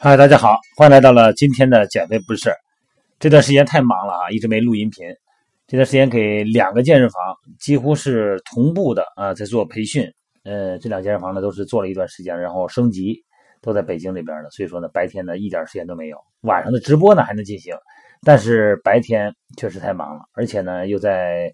[0.00, 2.52] 嗨，大家好，欢迎来到了今天的减肥不是。
[3.18, 5.08] 这段时间太忙了啊，一直没录音频。
[5.66, 7.20] 这段时间给两个健身房
[7.58, 10.08] 几乎是同步的啊，在做培训。
[10.44, 13.24] 呃，这两健身房呢都是做了一段时间，然后升级，
[13.60, 16.16] 都在北京这边的，所以说呢，白天呢一点时间都没有。
[16.42, 17.74] 晚上的直播呢还能进行，
[18.22, 21.52] 但是白天确实太忙了，而且呢又在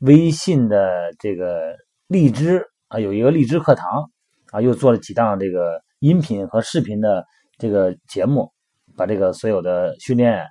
[0.00, 1.76] 微信的这个
[2.08, 4.10] 荔枝啊有一个荔枝课堂
[4.50, 7.24] 啊，又做了几档这个音频和视频的。
[7.58, 8.52] 这个节目
[8.96, 10.44] 把这个所有的训练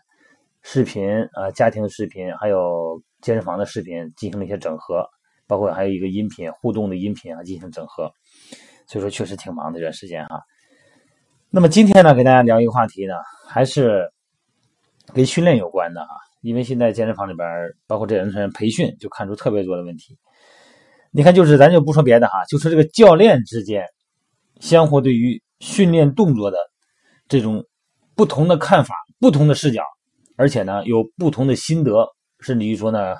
[0.63, 5.07] 视频啊、家庭视频，还有健身房的视频进行了一些整合，
[5.45, 8.11] 包括还有一个音频互动的音频啊进行整合，
[8.87, 10.41] 所以说确实挺忙的这段时间哈。
[11.51, 13.13] 那么今天呢，给大家聊一个话题呢，
[13.47, 14.11] 还是
[15.13, 16.09] 跟训练有关的啊，
[16.41, 17.47] 因为现在健身房里边，
[17.85, 20.17] 包括这段时间培训，就看出特别多的问题。
[21.11, 23.85] 你看，就是咱就不说别的哈，就说这个教练之间
[24.59, 26.57] 相互对于训练动作的。
[27.27, 27.65] 这种
[28.15, 29.81] 不同的看法、不同的视角，
[30.35, 32.07] 而且呢有不同的心得，
[32.39, 33.15] 甚至于说呢，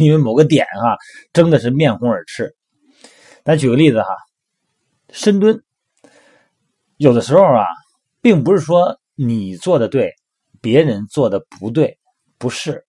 [0.00, 0.96] 因为某个点哈，
[1.32, 2.54] 争的是面红耳赤。
[3.44, 4.08] 咱举个例子哈，
[5.10, 5.62] 深蹲，
[6.96, 7.64] 有的时候啊，
[8.20, 10.12] 并不是说你做的对，
[10.60, 11.96] 别人做的不对，
[12.38, 12.84] 不是，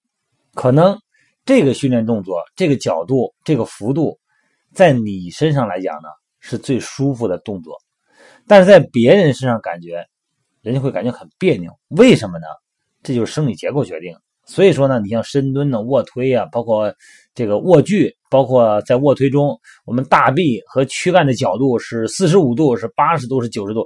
[0.53, 0.99] 可能
[1.45, 4.17] 这个训练动作、这个角度、这个幅度，
[4.73, 7.77] 在你身上来讲呢是最舒服的动作，
[8.47, 10.05] 但是在别人身上感觉。
[10.65, 12.47] 人家会感觉很别扭，为什么呢？
[13.03, 14.17] 这就是生理结构决定。
[14.47, 16.91] 所以说呢，你像深蹲呢、卧推啊，包括
[17.35, 23.85] 这个卧距，包括在卧推中，我们大臂和躯干的角度是四十五度、是八十度、是九十度，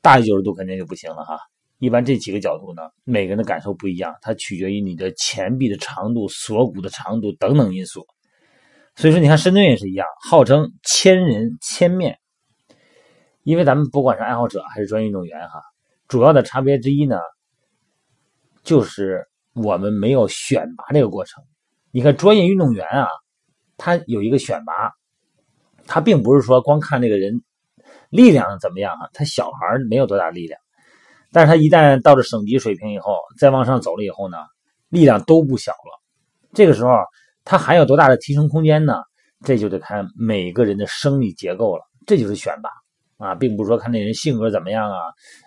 [0.00, 1.38] 大于九十度肯定就不行了哈。
[1.80, 8.06] 一般这几个角度呢，每个人的感受不一样，它取决于你的前臂的长度、锁骨的长度等等因素。
[8.96, 12.18] 所以说，你看深蹲也是一样，号称千人千面，
[13.42, 15.62] 因为咱们不管是爱好者还是专业运动员哈。
[16.10, 17.20] 主要的差别之一呢，
[18.64, 21.40] 就是我们没有选拔这个过程。
[21.92, 23.06] 你看，专业运动员啊，
[23.76, 24.90] 他有一个选拔，
[25.86, 27.40] 他并不是说光看这个人
[28.08, 30.60] 力量怎么样啊，他小孩没有多大力量，
[31.30, 34.38] 但是他一旦到了省级水平以后，再往上走了以后呢，
[34.88, 36.02] 力量都不小了。
[36.52, 36.90] 这个时候
[37.44, 38.94] 他还有多大的提升空间呢？
[39.44, 42.68] 这就得看每个人的生理结构了，这就是选拔。
[43.20, 44.98] 啊，并不是说看那人性格怎么样啊，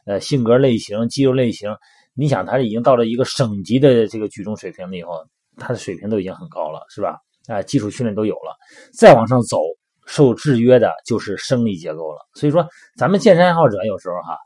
[0.06, 1.76] 呃，性格类型、肌肉类型，
[2.14, 5.26] 你想他已经到了一个省级的这个举重水平了以后，
[5.58, 7.18] 他的水平都已经很高了，是吧？
[7.48, 8.56] 啊，基础训练都有了，
[8.94, 9.58] 再往上走，
[10.06, 12.20] 受制约的就是生理结构了。
[12.36, 12.64] 所以说，
[12.96, 14.38] 咱们健身爱好者有时候哈，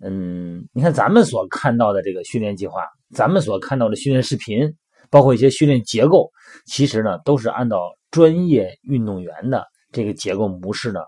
[0.00, 2.82] 嗯，你看咱们所看到的这个训练计划，
[3.12, 4.72] 咱们所看到的训练视频，
[5.10, 6.30] 包括一些训练结构，
[6.66, 7.80] 其实呢都是按照
[8.12, 11.00] 专业运动员的这个结构模式呢，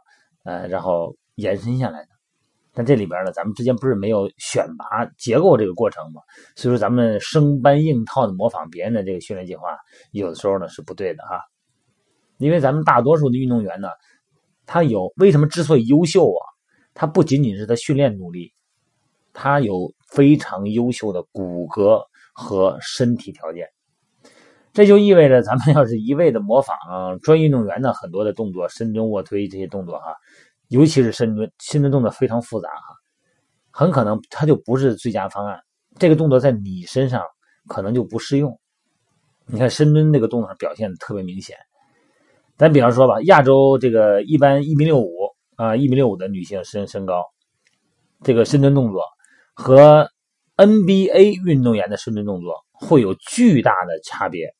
[0.44, 1.14] 呃，然后。
[1.38, 2.08] 延伸下来的，
[2.74, 6.20] 但这里边呢，咱们之间不是没有选拔结构这个过程吗？
[6.56, 9.62] 所以说咱们生搬硬套的模仿别人的这个训练计划，
[10.10, 11.40] 有的时候呢是不对的哈。
[12.38, 13.88] 因为咱们大多数的运动员呢，
[14.66, 16.42] 他有为什么之所以优秀啊？
[16.92, 18.52] 他不仅仅是他训练努力，
[19.32, 23.68] 他有非常优秀的骨骼和身体条件。
[24.72, 26.76] 这就意味着咱们要是一味的模仿
[27.22, 30.14] 专业运动员的很多的动作，深蹲、卧推这些动作哈。
[30.68, 32.94] 尤其是深蹲，深蹲动作非常复杂哈，
[33.70, 35.58] 很可能它就不是最佳方案。
[35.98, 37.22] 这个动作在你身上
[37.66, 38.58] 可能就不适用。
[39.46, 41.56] 你看深蹲这个动作表现的特别明显。
[42.56, 45.10] 咱比方说吧，亚洲这个一般一米六五
[45.56, 47.24] 啊，一米六五的女性身身高，
[48.22, 49.02] 这个深蹲动作
[49.54, 50.10] 和
[50.56, 54.54] NBA 运动员的深蹲动作会有巨大的差别。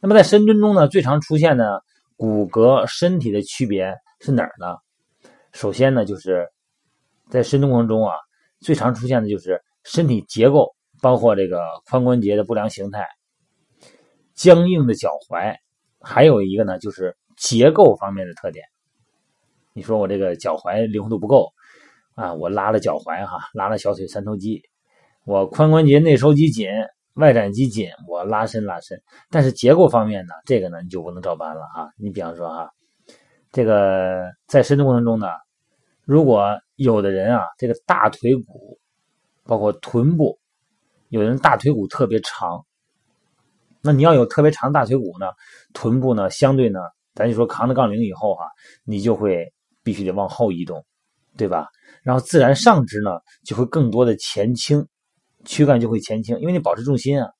[0.00, 1.82] 那么在深蹲中呢，最常出现的
[2.16, 3.94] 骨骼身体的区别。
[4.20, 4.76] 是哪儿呢？
[5.52, 6.50] 首先呢，就是
[7.30, 8.14] 在深蹲过程中啊，
[8.58, 13.06] 最常出现的就是身体结构，包括这个髋关节的不良形态、
[14.34, 15.54] 僵硬的脚踝，
[16.00, 18.64] 还有一个呢，就是结构方面的特点。
[19.74, 21.52] 你说我这个脚踝灵活度不够
[22.14, 24.60] 啊，我拉了脚踝哈，拉了小腿三头肌，
[25.24, 26.68] 我髋关节内收肌紧，
[27.14, 29.00] 外展肌紧，我拉伸拉伸，
[29.30, 31.90] 但是结构方面呢，这个呢你就不能照搬了啊。
[31.96, 32.72] 你比方说哈。
[33.54, 35.28] 这个在深蹲过程中呢，
[36.04, 38.76] 如果有的人啊，这个大腿骨，
[39.44, 40.36] 包括臀部，
[41.08, 42.66] 有人大腿骨特别长，
[43.80, 45.26] 那你要有特别长大腿骨呢，
[45.72, 46.80] 臀部呢，相对呢，
[47.14, 48.44] 咱就说扛着杠铃以后哈，
[48.82, 49.46] 你就会
[49.84, 50.84] 必须得往后移动，
[51.36, 51.68] 对吧？
[52.02, 54.84] 然后自然上肢呢，就会更多的前倾，
[55.44, 57.30] 躯干就会前倾，因为你保持重心啊。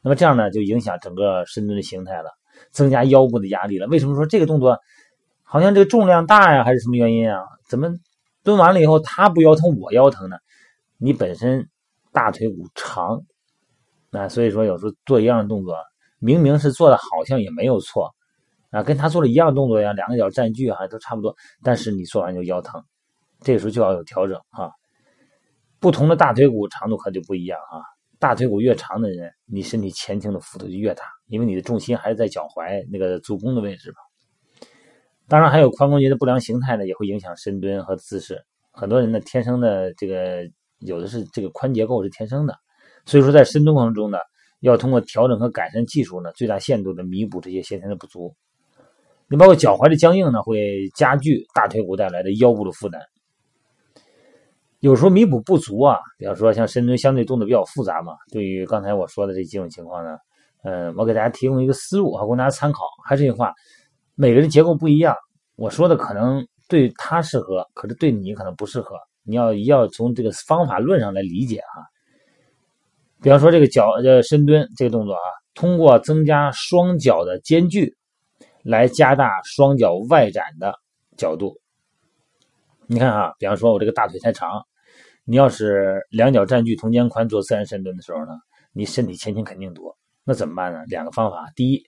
[0.00, 2.30] 那么这样呢，就影响整个深蹲的形态了，
[2.70, 3.88] 增加腰部的压力了。
[3.88, 4.78] 为什么说这个动作？
[5.52, 7.42] 好像这个重量大呀，还是什么原因啊？
[7.68, 7.88] 怎么
[8.44, 10.36] 蹲完了以后他不腰疼，我腰疼呢？
[10.96, 11.68] 你本身
[12.12, 13.20] 大腿骨长，
[14.12, 15.74] 那所以说有时候做一样的动作，
[16.20, 18.14] 明明是做的好像也没有错
[18.70, 22.80] 啊，跟他做的一样动作一样，两个脚站距啊都差不多，但是你做完就腰疼，
[23.40, 24.70] 这个时候就要有调整啊。
[25.80, 27.82] 不同的大腿骨长度可就不一样啊，
[28.20, 33.96] 大腿骨越长的人，你身体前倾的幅度就越大，因为你的重心还是在脚踝那个足弓的位置嘛。
[35.30, 38.44] 当然还有髋关节的不良形态呢，也会影响深蹲和姿势。
[38.72, 40.42] 很多人呢，天生的这个
[40.80, 42.54] 有的是这个髋结构是天生的，
[43.06, 44.18] 所以说在深蹲过程中呢，
[44.58, 48.34] 要通过调整和改善技术呢，最大限度的弥补这些先天的不足。
[49.28, 53.00] 你包括脚踝的僵硬呢，会加剧大腿骨带来的腰部的负担。
[54.80, 60.16] 有时候弥补不足啊，比方说像深蹲相对动作比较复杂嘛，对于刚才我说的这几种情况呢，
[60.64, 62.80] 嗯，我给大家提供一个思路啊，供大家参考。
[63.06, 63.54] 还是那句话，
[64.20, 65.16] 每个人结构不一样，
[65.56, 68.94] 我说的可能对他适合，可是对你可能不适合。
[69.22, 71.88] 你要要从这个方法论上来理解啊。
[73.22, 75.22] 比方说这个脚呃深蹲这个动作啊，
[75.54, 77.96] 通过增加双脚的间距，
[78.62, 80.74] 来加大双脚外展的
[81.16, 81.58] 角度。
[82.86, 84.62] 你看哈，比方说我这个大腿太长。
[85.24, 88.32] 你要是两脚占据同肩宽做自然深蹲的时候呢，
[88.74, 89.96] 你身体前倾肯定多。
[90.24, 90.84] 那怎么办呢？
[90.88, 91.82] 两个方法：第一，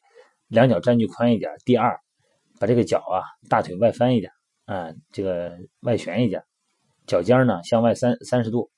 [0.49, 1.95] 两脚占据宽一点；第二，
[2.63, 4.31] 把这个脚啊大腿外翻一点，
[4.67, 6.41] 啊，这个外旋一点，
[7.09, 8.71] 脚尖呢向外三三十度。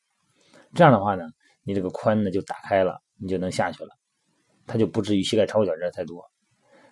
[0.73, 1.27] 这样的话呢，
[1.65, 3.91] 你这个髋呢就打开了，你就能下去了，
[4.67, 6.25] 它就不至于膝盖超过脚尖太多。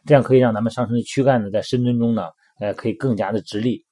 [0.05, 2.29] 这样可以让咱们上身的躯干呢在深蹲中呢，
[2.61, 3.83] 呃，可以更加的直立，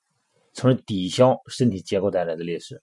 [0.53, 2.83] 从而抵消身体结构带来的劣势。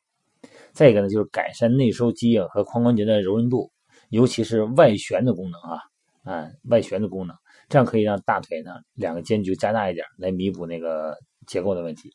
[0.72, 3.72] 再一个呢，就是改善内收肌和髋关节的柔韧度，
[4.10, 5.78] 尤其是外旋的功能啊，
[6.24, 7.38] 啊，外旋的功能，
[7.70, 11.16] 这样可以让大腿呢两个间距加大一点，来弥补那个
[11.46, 12.10] 结构的问题。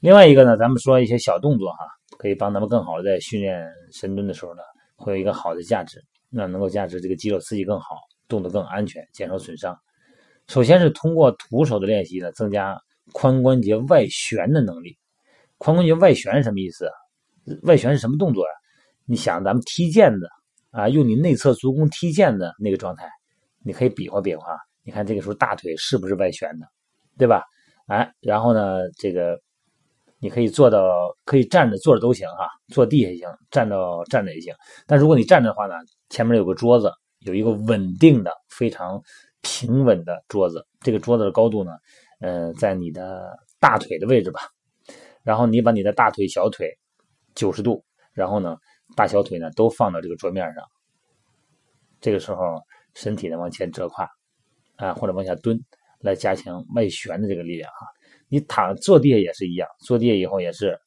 [0.00, 1.86] 另外一个呢，咱们说一些小动作哈，
[2.18, 4.62] 可以帮咱们更好的在训练深蹲的时候呢，
[4.96, 6.00] 会有一个好的价值，
[6.30, 7.96] 那能够价值这个肌肉刺激更好，
[8.28, 9.76] 动作更安全，减少损伤。
[10.46, 12.80] 首先是通过徒手的练习呢，增加
[13.12, 14.96] 髋关节外旋的能力。
[15.58, 16.88] 髋关节外旋是什么意思？
[17.64, 18.52] 外旋是什么动作呀？
[19.04, 20.28] 你想咱们踢毽子
[20.70, 23.10] 啊，用你内侧足弓踢毽子那个状态，
[23.64, 24.56] 你可以比划比划。
[24.82, 26.66] 你看这个时候大腿是不是外旋的，
[27.18, 27.44] 对吧？
[27.86, 29.38] 哎，然后呢，这个
[30.18, 30.90] 你可以做到，
[31.24, 34.54] 可以站着、坐着都行哈，坐地下也行，站到站着也行。
[34.86, 35.74] 但如果你站着的话呢，
[36.08, 39.02] 前面有个桌子，有一个稳定的、非常
[39.42, 40.66] 平稳的桌子。
[40.80, 41.72] 这个桌子的高度呢，
[42.20, 44.40] 呃，在你的大腿的位置吧。
[45.22, 46.68] 然后你把你的大腿、小腿。
[47.34, 48.56] 九十度，然后呢，
[48.96, 50.64] 大小腿呢都放到这个桌面上。
[52.00, 52.60] 这个时候，
[52.94, 54.08] 身体呢往前折胯，
[54.76, 55.58] 啊，或者往下蹲，
[56.00, 57.86] 来加强外旋的这个力量哈。
[58.28, 60.78] 你躺坐地下也是一样，坐地下以后也是，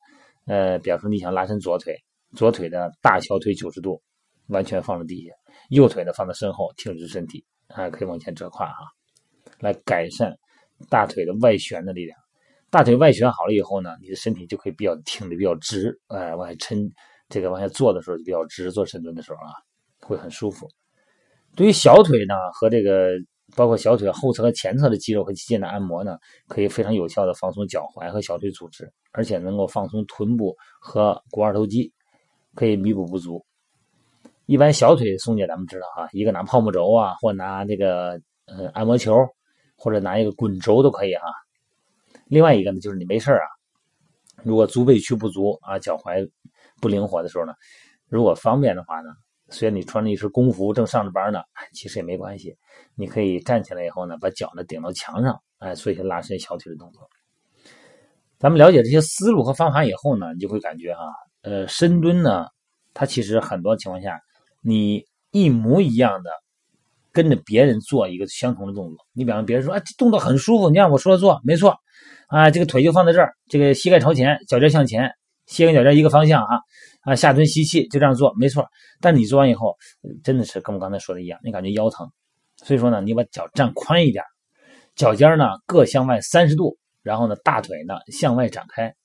[0.46, 1.96] 呃，比方说你想拉伸左腿，
[2.36, 4.02] 左腿的大小腿九十度，
[4.48, 5.34] 完全放在地下，
[5.70, 8.86] 右腿呢放在身后，挺直身体，啊，可以往前折胯哈，
[9.60, 10.38] 来改善
[10.90, 12.18] 大腿的外旋的力量。
[12.70, 16.90] 大腿外旋好了以后呢，你的身体就可以比较挺的比较直，哎，往下抻，
[17.28, 19.52] 这个往下坐的时候就比较直，做深蹲的时候啊，
[20.00, 20.70] 会很舒服。
[21.56, 23.12] 对于小腿呢和这个
[23.56, 31.92] 包括小腿后侧和前侧的肌肉和肌腱的按摩呢，可以非常有效的放松脚踝和小腿组织，而且能够放松臀部和股二头肌，
[32.56, 33.46] 可以弥补不足。
[34.46, 39.14] 一般小腿松解，咱们知道哈，一个拿泡沫轴啊，或拿这个呃按摩球，
[39.76, 41.24] 或者拿一个滚轴都可以哈。
[42.28, 43.46] 另外一个呢，就是你没事啊，
[44.44, 46.30] 如果足背屈不足啊，脚踝
[46.82, 47.54] 不灵活的时候呢，
[48.08, 49.10] 如果方便的话呢，
[49.52, 51.42] 虽然你穿着一身工服正上着班呢，
[51.74, 52.58] 其实也没关系，
[52.96, 57.08] 你可以站起来以后呢，把脚呢顶到墙上，哎，做一些拉伸小腿的动作。
[58.40, 61.04] 咱们了解这些思路和方法以后呢，你就会感觉哈，
[61.44, 62.48] 呃，深蹲呢，
[62.94, 64.20] 它其实很多情况下，
[64.62, 66.32] 你一模一样的。
[67.14, 71.76] 跟着别人做一个相同的动作，你比方别人说哎，这动作很舒服，你按我说的做，没错，
[72.30, 75.12] 啊，这个腿就放在这儿，这个膝盖朝前，脚尖向前，
[75.52, 76.56] 膝跟脚尖一个方向啊，
[77.02, 78.66] 啊，下蹲吸气，就这样做，没错。
[79.02, 79.78] 但你做完以后，
[80.24, 82.10] 真的是跟我刚才说的一样，你感觉腰疼，
[82.64, 84.24] 所以说呢，你把脚站宽一点，
[84.96, 88.96] 脚尖呢各向外三十度，然后呢大腿呢向外展开。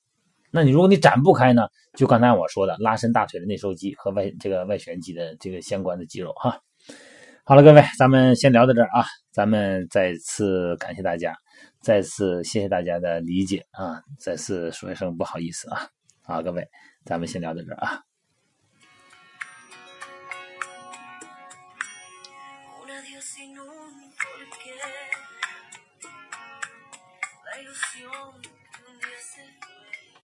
[0.49, 6.57] 那你如果你展不开呢，就刚才我说的拉伸大腿的内收肌和外这个外旋肌的这个相关的肌肉哈。
[7.43, 9.05] 好了，各位，咱们先聊到这儿啊！
[9.31, 11.33] 咱们再次感谢大家，
[11.81, 14.01] 再次谢谢大家的理解啊！
[14.19, 15.87] 再次说一声不好意思啊！
[16.27, 16.69] 好，各位，
[17.05, 18.03] 咱们先聊到这儿啊！